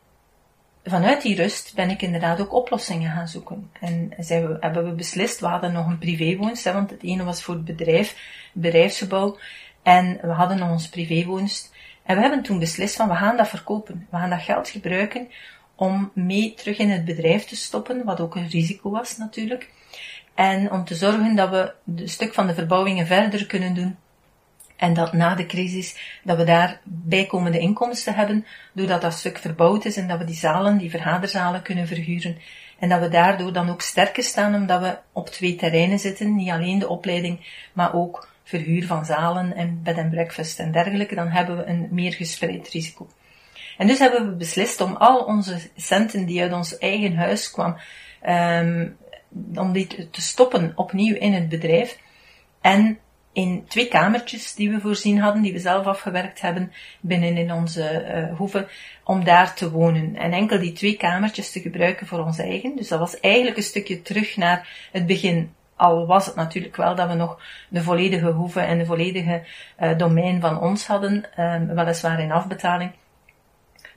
[0.89, 3.71] vanuit die rust ben ik inderdaad ook oplossingen gaan zoeken.
[3.79, 7.55] En we, hebben we beslist, we hadden nog een privéwoonst, want het ene was voor
[7.55, 8.17] het bedrijf,
[8.53, 9.37] bedrijfsgebouw,
[9.83, 11.73] en we hadden nog ons privéwoonst.
[12.03, 14.07] En we hebben toen beslist van, we gaan dat verkopen.
[14.09, 15.27] We gaan dat geld gebruiken
[15.75, 19.69] om mee terug in het bedrijf te stoppen, wat ook een risico was natuurlijk.
[20.35, 23.97] En om te zorgen dat we een stuk van de verbouwingen verder kunnen doen
[24.79, 29.85] en dat na de crisis, dat we daar bijkomende inkomsten hebben, doordat dat stuk verbouwd
[29.85, 32.37] is en dat we die zalen, die vergaderzalen kunnen verhuren.
[32.79, 36.35] En dat we daardoor dan ook sterker staan, omdat we op twee terreinen zitten.
[36.35, 37.39] Niet alleen de opleiding,
[37.73, 41.15] maar ook verhuur van zalen en bed en breakfast en dergelijke.
[41.15, 43.09] Dan hebben we een meer gespreid risico.
[43.77, 47.77] En dus hebben we beslist om al onze centen die uit ons eigen huis kwamen,
[48.27, 48.97] um,
[49.55, 51.97] om die te stoppen opnieuw in het bedrijf.
[52.61, 52.99] En
[53.33, 58.05] in twee kamertjes die we voorzien hadden, die we zelf afgewerkt hebben binnen in onze
[58.15, 58.67] uh, hoeve,
[59.03, 60.15] om daar te wonen.
[60.15, 62.75] En enkel die twee kamertjes te gebruiken voor ons eigen.
[62.75, 65.53] Dus dat was eigenlijk een stukje terug naar het begin.
[65.75, 69.43] Al was het natuurlijk wel dat we nog de volledige hoeve en de volledige
[69.79, 72.91] uh, domein van ons hadden, um, weliswaar in afbetaling.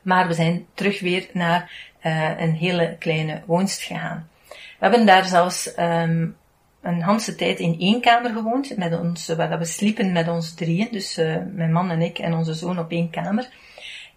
[0.02, 1.70] Maar we zijn terug weer naar
[2.02, 4.28] uh, een hele kleine woonst gegaan.
[4.48, 6.36] We hebben daar zelfs um,
[6.82, 10.88] een hele tijd in één kamer gewoond, met ons, waar we sliepen met ons drieën,
[10.90, 13.48] dus uh, mijn man en ik en onze zoon op één kamer.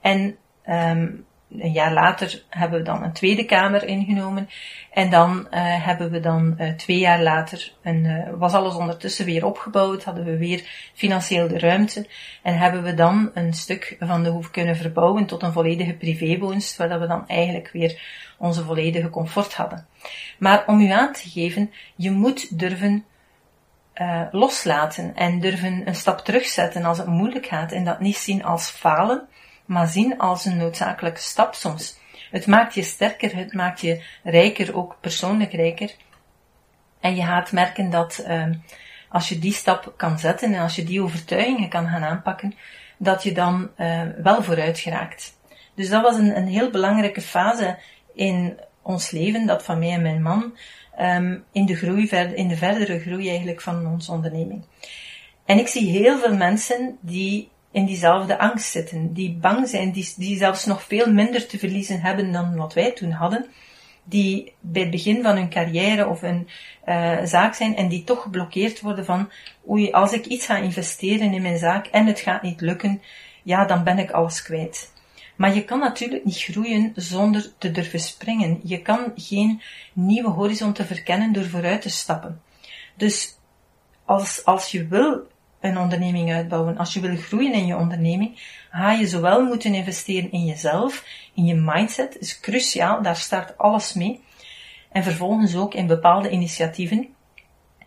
[0.01, 0.35] En
[0.69, 1.25] um,
[1.59, 4.49] een jaar later hebben we dan een tweede kamer ingenomen.
[4.91, 9.25] En dan uh, hebben we dan uh, twee jaar later, een, uh, was alles ondertussen
[9.25, 12.07] weer opgebouwd, hadden we weer financieel de ruimte.
[12.41, 16.77] En hebben we dan een stuk van de hoef kunnen verbouwen tot een volledige privéwoonst,
[16.77, 19.87] waar we dan eigenlijk weer onze volledige comfort hadden.
[20.37, 23.05] Maar om u aan te geven, je moet durven
[24.31, 28.69] loslaten en durven een stap terugzetten als het moeilijk gaat en dat niet zien als
[28.69, 29.27] falen,
[29.65, 31.97] maar zien als een noodzakelijke stap soms.
[32.31, 35.95] Het maakt je sterker, het maakt je rijker, ook persoonlijk rijker.
[36.99, 38.45] En je gaat merken dat uh,
[39.09, 42.55] als je die stap kan zetten en als je die overtuigingen kan gaan aanpakken,
[42.97, 45.37] dat je dan uh, wel vooruit geraakt.
[45.75, 47.77] Dus dat was een, een heel belangrijke fase
[48.13, 50.57] in ons leven, dat van mij en mijn man,
[50.99, 54.65] um, in, de groei, in de verdere groei eigenlijk van onze onderneming.
[55.45, 60.37] En ik zie heel veel mensen die in diezelfde angst zitten, die bang zijn, die,
[60.37, 63.45] zelfs nog veel minder te verliezen hebben dan wat wij toen hadden,
[64.03, 66.47] die bij het begin van hun carrière of een
[66.85, 69.29] uh, zaak zijn en die toch geblokkeerd worden van,
[69.69, 73.01] oei, als ik iets ga investeren in mijn zaak en het gaat niet lukken,
[73.43, 74.93] ja, dan ben ik alles kwijt.
[75.35, 78.59] Maar je kan natuurlijk niet groeien zonder te durven springen.
[78.63, 79.61] Je kan geen
[79.93, 82.41] nieuwe horizonten verkennen door vooruit te stappen.
[82.95, 83.37] Dus
[84.05, 85.27] als, als je wil
[85.65, 86.77] een onderneming uitbouwen.
[86.77, 88.39] Als je wil groeien in je onderneming,
[88.71, 93.93] ga je zowel moeten investeren in jezelf, in je mindset, is cruciaal, daar start alles
[93.93, 94.23] mee.
[94.91, 97.07] En vervolgens ook in bepaalde initiatieven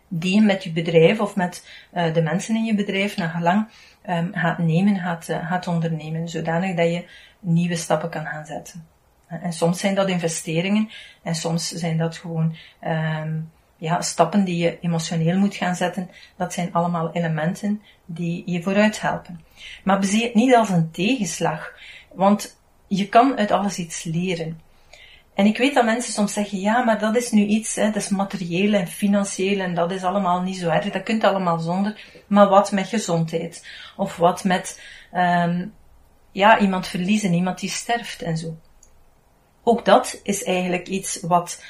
[0.07, 3.67] die je met je bedrijf of met uh, de mensen in je bedrijf naar gelang
[4.09, 7.05] um, gaat nemen, gaat, uh, gaat ondernemen, zodanig dat je
[7.39, 8.87] nieuwe stappen kan gaan zetten.
[9.27, 10.89] En soms zijn dat investeringen
[11.23, 12.55] en soms zijn dat gewoon
[12.87, 18.63] um, ja, stappen die je emotioneel moet gaan zetten, dat zijn allemaal elementen die je
[18.63, 19.45] vooruit helpen.
[19.83, 21.73] Maar bezie het niet als een tegenslag,
[22.13, 24.61] want je kan uit alles iets leren.
[25.33, 27.95] En ik weet dat mensen soms zeggen, ja, maar dat is nu iets, hè, dat
[27.95, 32.23] is materieel en financieel en dat is allemaal niet zo erg, dat kunt allemaal zonder.
[32.27, 33.67] Maar wat met gezondheid?
[33.97, 34.81] Of wat met,
[35.13, 35.73] um,
[36.31, 38.57] ja, iemand verliezen, iemand die sterft en zo.
[39.63, 41.63] Ook dat is eigenlijk iets wat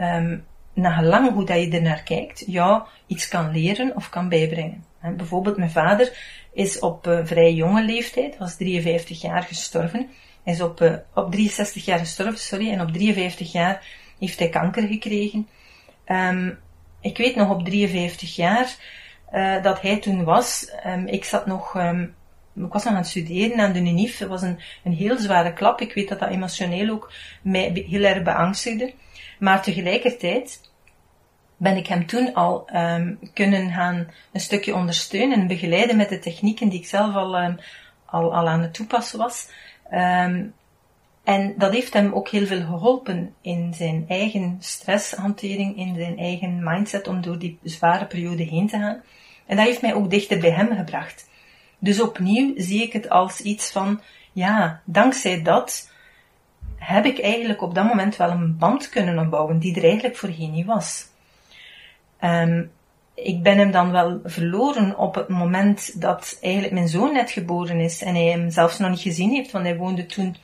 [0.00, 4.28] um, naar gelang hoe dat je er naar kijkt, jou iets kan leren of kan
[4.28, 4.84] bijbrengen.
[5.00, 6.18] En bijvoorbeeld mijn vader
[6.52, 10.08] is op uh, vrij jonge leeftijd, was 53 jaar gestorven.
[10.44, 13.84] Is op, uh, op 63 jaar gestorven, sorry, en op 53 jaar
[14.18, 15.48] heeft hij kanker gekregen.
[16.06, 16.58] Um,
[17.00, 18.76] ik weet nog op 53 jaar
[19.32, 20.72] uh, dat hij toen was.
[20.86, 22.14] Um, ik zat nog, um,
[22.54, 24.18] ik was nog aan het studeren aan de UNIF.
[24.18, 25.80] Het was een, een heel zware klap.
[25.80, 28.92] Ik weet dat dat emotioneel ook mij heel erg beangstigde.
[29.42, 30.60] Maar tegelijkertijd
[31.56, 36.18] ben ik hem toen al um, kunnen gaan een stukje ondersteunen en begeleiden met de
[36.18, 37.58] technieken die ik zelf al, um,
[38.04, 39.48] al, al aan het toepassen was.
[39.92, 40.54] Um,
[41.24, 46.64] en dat heeft hem ook heel veel geholpen in zijn eigen stresshantering, in zijn eigen
[46.64, 49.02] mindset om door die zware periode heen te gaan.
[49.46, 51.28] En dat heeft mij ook dichter bij hem gebracht.
[51.78, 54.00] Dus opnieuw zie ik het als iets van,
[54.32, 55.90] ja, dankzij dat
[56.82, 60.50] heb ik eigenlijk op dat moment wel een band kunnen opbouwen die er eigenlijk voorheen
[60.50, 61.06] niet was.
[62.20, 62.70] Um,
[63.14, 67.80] ik ben hem dan wel verloren op het moment dat eigenlijk mijn zoon net geboren
[67.80, 70.36] is en hij hem zelfs nog niet gezien heeft, want hij woonde toen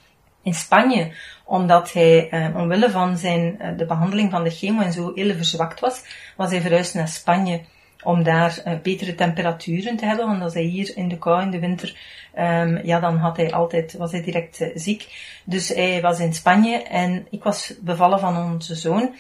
[0.42, 1.12] in Spanje,
[1.44, 5.34] omdat hij uh, omwille van zijn, uh, de behandeling van de chemo en zo heel
[5.34, 6.02] verzwakt was,
[6.36, 7.60] was hij verhuisd naar Spanje
[8.08, 11.50] om daar uh, betere temperaturen te hebben, want als hij hier in de kou in
[11.50, 11.96] de winter,
[12.38, 15.06] um, ja, dan had hij altijd, was hij direct ziek.
[15.44, 19.14] Dus hij was in Spanje en ik was bevallen van onze zoon.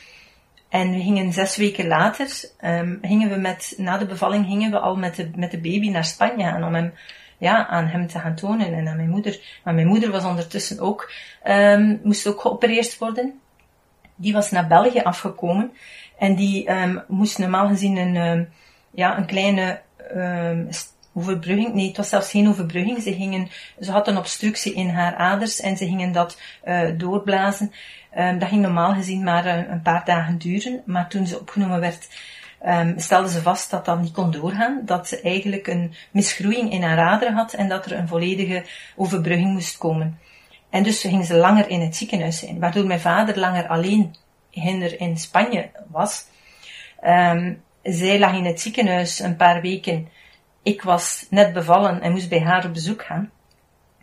[0.68, 2.28] En we gingen zes weken later,
[2.64, 5.90] um, gingen we met, na de bevalling gingen we al met de, met de baby
[5.90, 6.92] naar Spanje gaan om hem,
[7.38, 9.60] ja, aan hem te gaan tonen en aan mijn moeder.
[9.64, 11.12] Maar mijn moeder was ondertussen ook,
[11.44, 13.40] um, moest ook geopereerd worden.
[14.16, 15.72] Die was naar België afgekomen
[16.18, 16.70] en die
[17.08, 18.48] moest normaal gezien een,
[18.90, 19.80] ja, een kleine
[21.12, 23.02] overbrugging, nee, het was zelfs geen overbrugging.
[23.02, 23.48] Ze gingen,
[23.80, 27.72] ze had een obstructie in haar aders en ze gingen dat uh, doorblazen.
[28.18, 32.08] Um, dat ging normaal gezien maar een paar dagen duren, maar toen ze opgenomen werd,
[32.66, 36.82] um, stelde ze vast dat dat niet kon doorgaan, dat ze eigenlijk een misgroeiing in
[36.82, 38.64] haar aderen had en dat er een volledige
[38.96, 40.18] overbrugging moest komen.
[40.70, 44.16] En dus ging ze langer in het ziekenhuis zijn, waardoor mijn vader langer alleen
[44.50, 46.24] hinder in Spanje was.
[47.04, 50.08] Um, zij lag in het ziekenhuis een paar weken
[50.68, 53.30] ik was net bevallen en moest bij haar op bezoek gaan.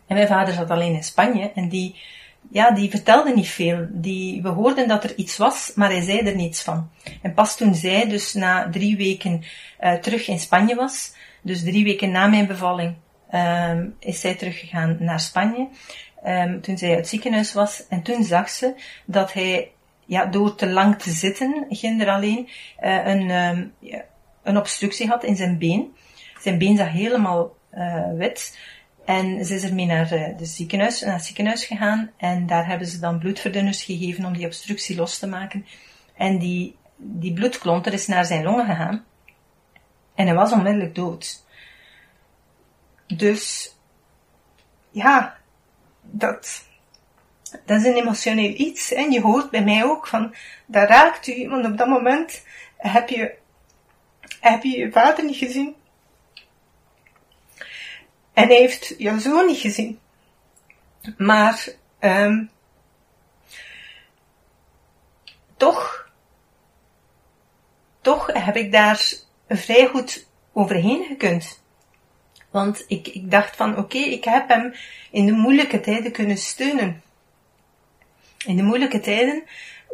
[0.07, 2.01] En mijn vader zat alleen in Spanje en die,
[2.51, 3.87] ja, die vertelde niet veel.
[3.89, 6.89] Die, we hoorden dat er iets was, maar hij zei er niets van.
[7.21, 9.43] En pas toen zij dus na drie weken
[9.79, 12.95] uh, terug in Spanje was, dus drie weken na mijn bevalling,
[13.33, 15.67] um, is zij teruggegaan naar Spanje.
[16.27, 17.87] Um, toen zij uit het ziekenhuis was.
[17.87, 18.73] En toen zag ze
[19.05, 19.71] dat hij,
[20.05, 22.49] ja, door te lang te zitten, ging er alleen,
[22.81, 23.73] uh, een, um,
[24.43, 25.95] een obstructie had in zijn been.
[26.39, 28.59] Zijn been zag helemaal uh, wit.
[29.05, 32.11] En ze is ermee naar, uh, de ziekenhuis, naar het ziekenhuis gegaan.
[32.17, 35.65] En daar hebben ze dan bloedverdunners gegeven om die obstructie los te maken.
[36.15, 39.05] En die, die bloedklonter is naar zijn longen gegaan.
[40.15, 41.43] En hij was onmiddellijk dood.
[43.07, 43.75] Dus,
[44.91, 45.37] ja,
[46.01, 46.67] dat,
[47.65, 48.93] dat is een emotioneel iets.
[48.93, 52.43] En je hoort bij mij ook van, dat raakt u, want op dat moment
[52.77, 53.35] heb je,
[54.39, 55.75] heb je je vader niet gezien.
[58.33, 59.99] En hij heeft jouw zoon niet gezien.
[61.17, 61.67] Maar
[61.99, 62.49] um,
[65.57, 66.09] toch,
[68.01, 69.13] toch heb ik daar
[69.47, 71.63] vrij goed overheen gekund.
[72.49, 74.73] Want ik, ik dacht van oké, ik heb hem
[75.11, 77.03] in de moeilijke tijden kunnen steunen.
[78.45, 79.43] In de moeilijke tijden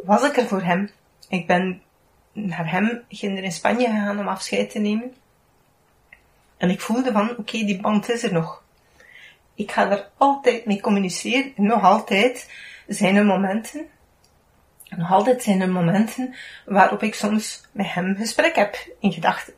[0.04, 0.90] was ik er voor hem.
[1.28, 1.82] Ik ben
[2.32, 5.14] naar hem, ging er in Spanje gegaan om afscheid te nemen.
[6.56, 8.62] En ik voelde van, oké, die band is er nog.
[9.54, 11.52] Ik ga er altijd mee communiceren.
[11.56, 12.50] En nog altijd
[12.86, 13.86] zijn er momenten,
[14.88, 16.34] nog altijd zijn er momenten
[16.66, 19.54] waarop ik soms met hem gesprek heb in gedachten.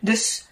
[0.00, 0.49] Dus,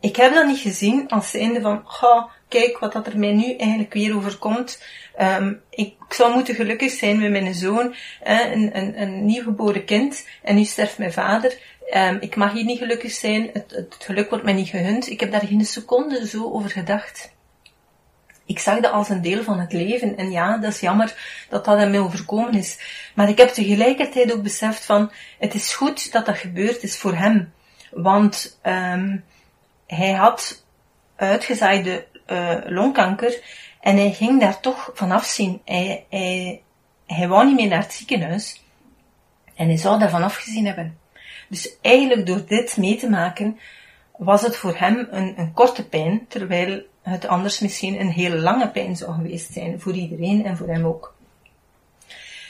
[0.00, 3.56] ik heb dat niet gezien als zijnde van, ga, kijk wat dat er mij nu
[3.56, 4.82] eigenlijk weer overkomt.
[5.20, 10.54] Um, ik zou moeten gelukkig zijn met mijn zoon, een, een, een nieuwgeboren kind, en
[10.54, 11.58] nu sterft mijn vader.
[11.94, 15.10] Um, ik mag hier niet gelukkig zijn, het, het, geluk wordt mij niet gegund.
[15.10, 17.36] Ik heb daar geen seconde zo over gedacht.
[18.46, 20.16] Ik zag dat als een deel van het leven.
[20.16, 21.14] En ja, dat is jammer
[21.48, 22.78] dat dat aan mij overkomen is.
[23.14, 27.14] Maar ik heb tegelijkertijd ook beseft van, het is goed dat dat gebeurd is voor
[27.14, 27.52] hem.
[27.90, 29.24] Want um,
[29.96, 30.64] hij had
[31.16, 33.42] uitgezaaide uh, longkanker
[33.80, 35.60] en hij ging daar toch vanaf zien.
[35.64, 36.62] Hij, hij,
[37.06, 38.62] hij wou niet meer naar het ziekenhuis.
[39.54, 40.98] En hij zou daar vanaf gezien hebben.
[41.48, 43.58] Dus eigenlijk door dit mee te maken,
[44.16, 48.70] was het voor hem een, een korte pijn, terwijl het anders misschien een hele lange
[48.70, 51.14] pijn zou geweest zijn voor iedereen en voor hem ook.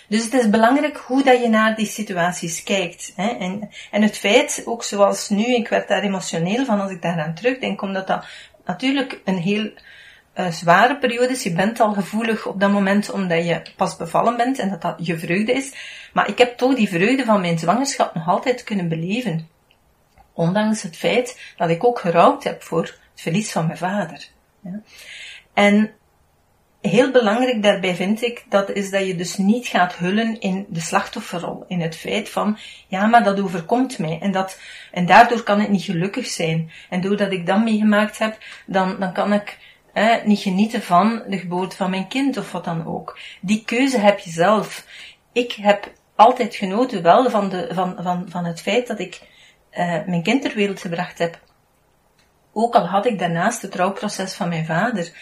[0.09, 3.13] Dus het is belangrijk hoe dat je naar die situaties kijkt.
[3.17, 3.29] Hè?
[3.29, 7.35] En, en het feit, ook zoals nu, ik werd daar emotioneel van als ik daaraan
[7.35, 8.27] terugdenk, omdat dat
[8.65, 9.71] natuurlijk een heel
[10.35, 11.43] uh, zware periode is.
[11.43, 15.07] Je bent al gevoelig op dat moment omdat je pas bevallen bent en dat dat
[15.07, 15.73] je vreugde is.
[16.13, 19.49] Maar ik heb toch die vreugde van mijn zwangerschap nog altijd kunnen beleven.
[20.33, 24.29] Ondanks het feit dat ik ook gerouwd heb voor het verlies van mijn vader.
[25.55, 25.93] En
[26.81, 30.81] heel belangrijk daarbij vind ik, dat is dat je dus niet gaat hullen in de
[30.81, 31.65] slachtofferrol.
[31.69, 34.19] In het feit van, ja, maar dat overkomt mij.
[34.21, 34.59] En, dat,
[34.93, 36.71] en daardoor kan ik niet gelukkig zijn.
[36.91, 39.59] En doordat ik dat meegemaakt heb, dan, dan kan ik
[39.93, 43.19] eh, niet genieten van de geboorte van mijn kind of wat dan ook.
[43.41, 44.87] Die keuze heb je zelf.
[45.33, 49.21] Ik heb altijd genoten wel van, de, van, van, van het feit dat ik
[49.73, 51.41] uh, mijn kind ter wereld gebracht heb.
[52.53, 55.13] Ook al had ik daarnaast het trouwproces van mijn vader.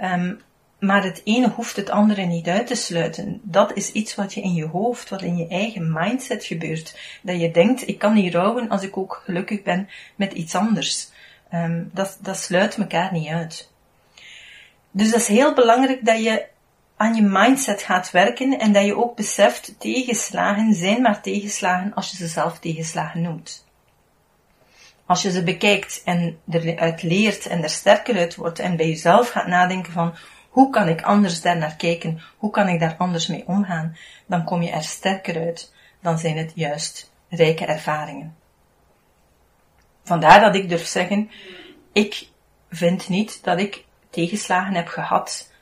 [0.00, 0.40] Um,
[0.78, 3.40] maar het ene hoeft het andere niet uit te sluiten.
[3.42, 6.98] Dat is iets wat je in je hoofd, wat in je eigen mindset gebeurt.
[7.22, 11.08] Dat je denkt, ik kan niet rouwen als ik ook gelukkig ben met iets anders.
[11.54, 13.70] Um, dat, dat sluit elkaar niet uit.
[14.90, 16.46] Dus dat is heel belangrijk dat je
[16.96, 22.10] aan je mindset gaat werken en dat je ook beseft, tegenslagen zijn maar tegenslagen als
[22.10, 23.64] je ze zelf tegenslagen noemt.
[25.06, 29.30] Als je ze bekijkt en eruit leert en er sterker uit wordt en bij jezelf
[29.30, 30.14] gaat nadenken van
[30.56, 32.20] hoe kan ik anders daar naar kijken?
[32.36, 33.96] Hoe kan ik daar anders mee omgaan?
[34.26, 35.72] Dan kom je er sterker uit.
[36.00, 38.36] Dan zijn het juist rijke ervaringen.
[40.02, 41.30] Vandaar dat ik durf zeggen,
[41.92, 42.28] ik
[42.70, 45.52] vind niet dat ik tegenslagen heb gehad.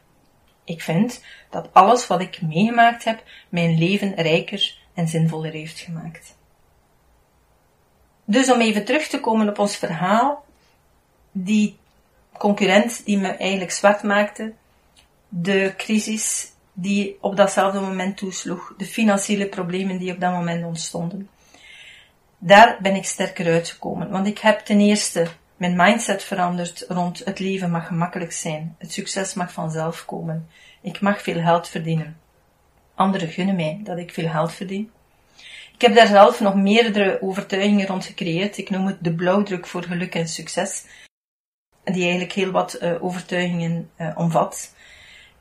[0.64, 6.37] Ik vind dat alles wat ik meegemaakt heb, mijn leven rijker en zinvoller heeft gemaakt.
[8.24, 10.44] Dus om even terug te komen op ons verhaal,
[11.33, 11.78] die
[12.38, 14.54] concurrent die me eigenlijk zwart maakte,
[15.36, 21.28] de crisis die op datzelfde moment toesloeg, de financiële problemen die op dat moment ontstonden.
[22.38, 27.38] Daar ben ik sterker uitgekomen, want ik heb ten eerste mijn mindset veranderd rond het
[27.38, 30.48] leven mag gemakkelijk zijn, het succes mag vanzelf komen,
[30.80, 32.16] ik mag veel geld verdienen.
[32.94, 34.90] Anderen gunnen mij dat ik veel geld verdien.
[35.74, 38.58] Ik heb daar zelf nog meerdere overtuigingen rond gecreëerd.
[38.58, 40.84] Ik noem het de blauwdruk voor geluk en succes,
[41.84, 44.73] die eigenlijk heel wat uh, overtuigingen uh, omvat.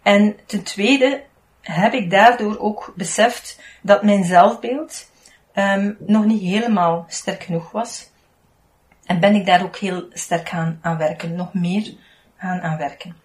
[0.04, 1.24] En ten tweede
[1.62, 5.12] heb ik daardoor ook beseft dat mijn zelfbeeld
[5.56, 8.12] um, nog niet helemaal sterk genoeg was.
[9.06, 11.94] En ben ik daar ook heel sterk aan, aan werken, nog meer
[12.38, 13.16] aan aan werken.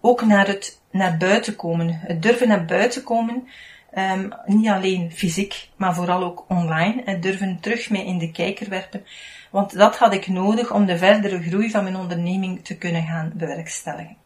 [0.00, 3.48] Ook naar het naar buiten komen, het durven naar buiten komen,
[3.94, 7.02] um, niet alleen fysiek, maar vooral ook online.
[7.04, 9.04] Het durven terug mee in de kijker werpen,
[9.50, 13.32] want dat had ik nodig om de verdere groei van mijn onderneming te kunnen gaan
[13.34, 14.16] bewerkstelligen.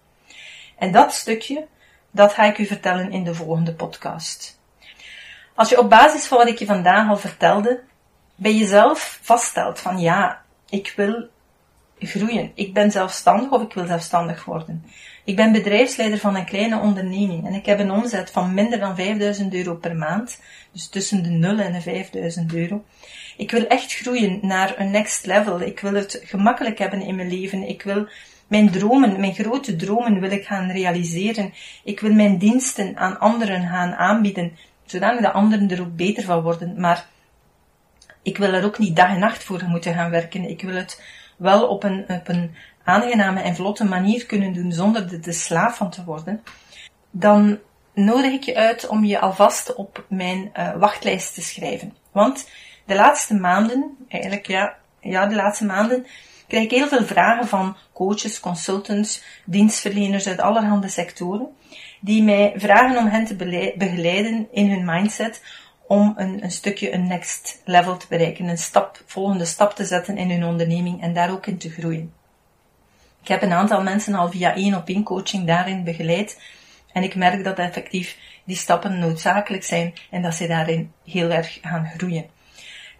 [0.78, 1.66] En dat stukje,
[2.14, 4.60] dat ga ik u vertellen in de volgende podcast.
[5.54, 7.82] Als je op basis van wat ik je vandaag al vertelde,
[8.34, 11.28] bij jezelf vaststelt van ja, ik wil
[11.98, 12.52] groeien.
[12.54, 14.84] Ik ben zelfstandig of ik wil zelfstandig worden.
[15.24, 18.96] Ik ben bedrijfsleider van een kleine onderneming en ik heb een omzet van minder dan
[18.96, 20.40] 5000 euro per maand.
[20.72, 22.84] Dus tussen de 0 en de 5000 euro.
[23.36, 25.60] Ik wil echt groeien naar een next level.
[25.60, 27.68] Ik wil het gemakkelijk hebben in mijn leven.
[27.68, 28.08] Ik wil
[28.46, 31.52] mijn dromen, mijn grote dromen wil ik gaan realiseren.
[31.84, 34.52] Ik wil mijn diensten aan anderen gaan aanbieden,
[34.84, 36.80] zodat de anderen er ook beter van worden.
[36.80, 37.06] Maar
[38.22, 40.48] ik wil er ook niet dag en nacht voor moeten gaan werken.
[40.48, 41.02] Ik wil het
[41.36, 42.54] wel op een, op een
[42.84, 46.42] aangename en vlotte manier kunnen doen zonder er de slaaf van te worden.
[47.10, 47.58] Dan
[47.94, 51.94] nodig ik je uit om je alvast op mijn uh, wachtlijst te schrijven.
[52.12, 52.48] Want
[52.86, 56.06] de laatste maanden, eigenlijk ja, ja, de laatste maanden,
[56.46, 61.48] krijg ik heel veel vragen van coaches, consultants, dienstverleners uit allerhande sectoren,
[62.00, 63.36] die mij vragen om hen te
[63.76, 65.42] begeleiden in hun mindset
[65.86, 70.16] om een, een stukje een next level te bereiken, een stap, volgende stap te zetten
[70.16, 72.12] in hun onderneming en daar ook in te groeien.
[73.22, 76.40] Ik heb een aantal mensen al via één op één coaching daarin begeleid
[76.92, 81.58] en ik merk dat effectief die stappen noodzakelijk zijn en dat ze daarin heel erg
[81.62, 82.26] gaan groeien.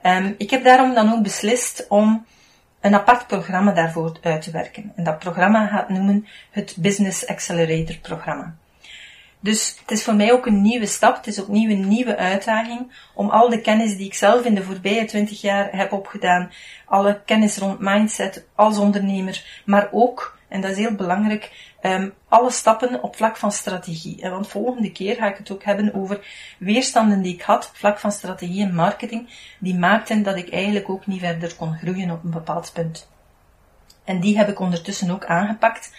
[0.03, 2.27] Um, ik heb daarom dan ook beslist om
[2.85, 4.93] een apart programma daarvoor uit te werken.
[4.97, 8.55] En dat programma gaat noemen het Business Accelerator programma.
[9.41, 12.93] Dus het is voor mij ook een nieuwe stap, het is opnieuw een nieuwe uitdaging
[13.15, 16.51] om al de kennis die ik zelf in de voorbije twintig jaar heb opgedaan,
[16.85, 22.51] alle kennis rond mindset als ondernemer, maar ook, en dat is heel belangrijk, um, alle
[22.51, 24.23] stappen op vlak van strategie.
[24.23, 26.27] En want volgende keer ga ik het ook hebben over
[26.59, 29.29] weerstanden die ik had op vlak van strategie en marketing,
[29.59, 33.09] die maakten dat ik eigenlijk ook niet verder kon groeien op een bepaald punt.
[34.05, 35.93] En die heb ik ondertussen ook aangepakt.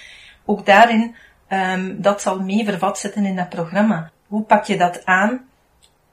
[0.46, 1.16] Ook daarin,
[1.50, 4.12] um, dat zal mee vervat zitten in dat programma.
[4.28, 5.46] Hoe pak je dat aan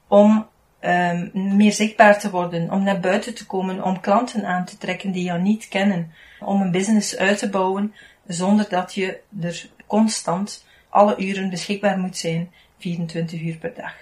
[0.07, 0.47] om
[0.81, 5.11] um, meer zichtbaar te worden, om naar buiten te komen, om klanten aan te trekken
[5.11, 7.93] die jou niet kennen, om een business uit te bouwen
[8.27, 13.93] zonder dat je er constant alle uren beschikbaar moet zijn, 24 uur per dag.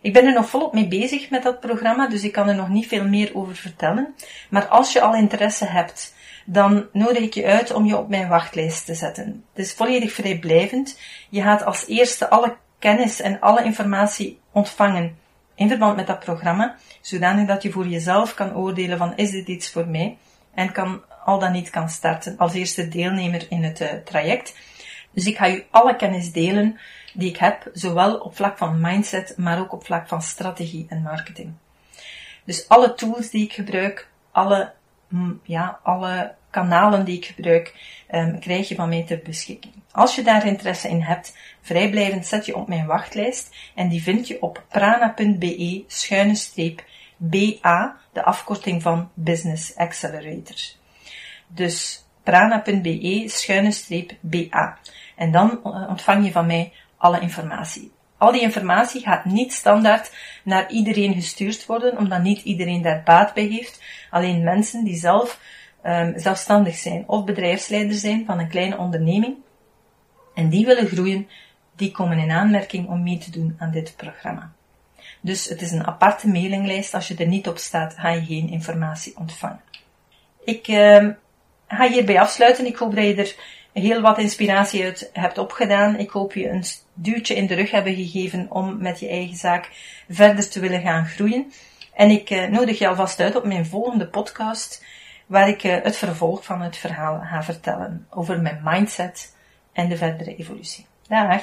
[0.00, 2.68] Ik ben er nog volop mee bezig met dat programma, dus ik kan er nog
[2.68, 4.14] niet veel meer over vertellen.
[4.50, 6.14] Maar als je al interesse hebt,
[6.44, 9.44] dan nodig ik je uit om je op mijn wachtlijst te zetten.
[9.52, 10.98] Het is volledig vrijblijvend.
[11.30, 15.16] Je gaat als eerste alle kennis en alle informatie ontvangen
[15.54, 19.48] in verband met dat programma, zodanig dat je voor jezelf kan oordelen van is dit
[19.48, 20.16] iets voor mij
[20.54, 24.54] en kan al dan niet kan starten als eerste deelnemer in het uh, traject.
[25.10, 26.78] Dus ik ga je alle kennis delen
[27.14, 31.02] die ik heb, zowel op vlak van mindset, maar ook op vlak van strategie en
[31.02, 31.52] marketing.
[32.44, 34.72] Dus alle tools die ik gebruik, alle,
[35.08, 37.74] mm, ja, alle kanalen die ik gebruik,
[38.10, 39.74] um, krijg je van mij ter beschikking.
[39.90, 44.28] Als je daar interesse in hebt, vrijblijvend zet je op mijn wachtlijst en die vind
[44.28, 46.84] je op prana.be schuine streep
[47.16, 50.56] BA, de afkorting van Business Accelerator.
[51.54, 54.78] Dus prana.be schuine streep BA.
[55.16, 57.92] En dan eh, ontvang je van mij alle informatie.
[58.18, 60.12] Al die informatie gaat niet standaard
[60.44, 63.82] naar iedereen gestuurd worden, omdat niet iedereen daar baat bij heeft.
[64.10, 65.40] Alleen mensen die zelf
[65.82, 69.36] um, zelfstandig zijn of bedrijfsleider zijn van een kleine onderneming
[70.34, 71.28] en die willen groeien,
[71.76, 74.52] die komen in aanmerking om mee te doen aan dit programma.
[75.20, 76.94] Dus het is een aparte mailinglijst.
[76.94, 79.60] Als je er niet op staat, ga je geen informatie ontvangen.
[80.44, 81.08] Ik uh,
[81.68, 82.66] ga hierbij afsluiten.
[82.66, 83.34] Ik hoop dat je er
[83.72, 85.96] heel wat inspiratie uit hebt opgedaan.
[85.96, 89.70] Ik hoop je een duwtje in de rug hebben gegeven om met je eigen zaak
[90.08, 91.52] verder te willen gaan groeien.
[91.94, 94.84] En ik uh, nodig je alvast uit op mijn volgende podcast,
[95.26, 99.36] waar ik uh, het vervolg van het verhaal ga vertellen over mijn mindset
[99.72, 100.86] en de verdere evolutie.
[101.08, 101.42] Dag!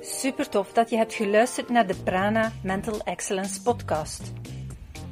[0.00, 4.32] Super tof dat je hebt geluisterd naar de Prana Mental Excellence podcast.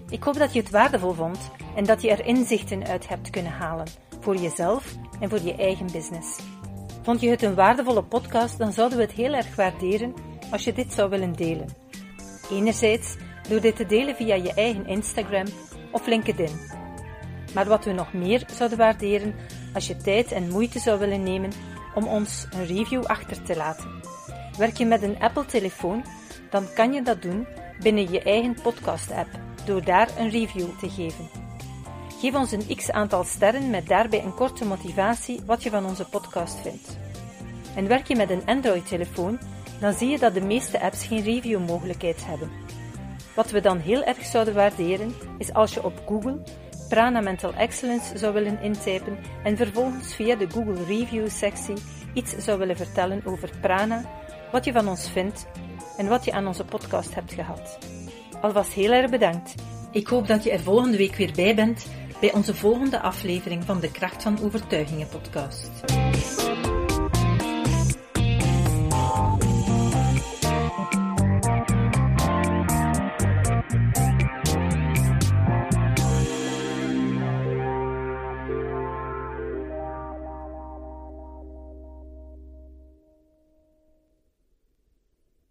[0.08, 1.38] Ik hoop dat je het waardevol vond
[1.76, 3.86] en dat je er inzichten uit hebt kunnen halen
[4.20, 6.38] voor jezelf en voor je eigen business.
[7.02, 10.14] Vond je het een waardevolle podcast, dan zouden we het heel erg waarderen
[10.50, 11.68] als je dit zou willen delen.
[12.50, 13.16] Enerzijds
[13.48, 15.46] door dit te delen via je eigen Instagram
[15.92, 16.60] of LinkedIn.
[17.54, 19.34] Maar wat we nog meer zouden waarderen
[19.74, 21.50] als je tijd en moeite zou willen nemen
[21.94, 23.90] om ons een review achter te laten.
[24.58, 26.04] Werk je met een Apple-telefoon,
[26.50, 27.46] dan kan je dat doen
[27.82, 29.28] binnen je eigen podcast-app
[29.64, 31.47] door daar een review te geven.
[32.18, 36.04] Geef ons een x aantal sterren met daarbij een korte motivatie wat je van onze
[36.04, 36.98] podcast vindt.
[37.74, 39.38] En werk je met een Android-telefoon,
[39.80, 42.50] dan zie je dat de meeste apps geen review-mogelijkheid hebben.
[43.34, 46.42] Wat we dan heel erg zouden waarderen, is als je op Google
[46.88, 51.76] Prana Mental Excellence zou willen intypen en vervolgens via de Google Review-sectie
[52.12, 54.04] iets zou willen vertellen over Prana,
[54.52, 55.46] wat je van ons vindt
[55.96, 57.78] en wat je aan onze podcast hebt gehad.
[58.40, 59.54] Alvast heel erg bedankt.
[59.90, 61.86] Ik hoop dat je er volgende week weer bij bent
[62.20, 65.70] bij onze volgende aflevering van de Kracht van Overtuigingen podcast.